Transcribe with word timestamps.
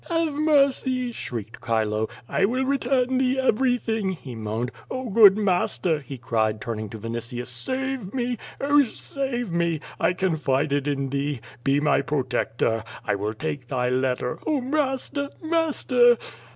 "Have 0.09 0.33
mercy!" 0.33 1.11
shrieked 1.11 1.63
Chilo. 1.63 2.09
"1 2.25 2.49
will 2.49 2.65
return 2.65 3.19
thee 3.19 3.37
every 3.37 3.77
thing," 3.77 4.13
he 4.13 4.33
moaned. 4.33 4.71
Oh, 4.89 5.11
good 5.11 5.37
master," 5.37 5.99
he 5.99 6.17
cried, 6.17 6.59
turning 6.59 6.89
to 6.89 6.97
Vinitius, 6.97 7.49
"save 7.49 8.11
me! 8.11 8.39
Oh, 8.59 8.81
save 8.81 9.51
me! 9.51 9.79
I 9.99 10.13
confided 10.13 10.87
in 10.87 11.09
thee. 11.09 11.39
Be 11.63 11.79
my 11.79 12.01
protector. 12.01 12.83
I 13.05 13.13
will 13.13 13.35
take 13.35 13.67
thy 13.67 13.89
letter— 13.89 14.39
O, 14.47 14.59
master! 14.59 15.29
master!" 15.43 16.17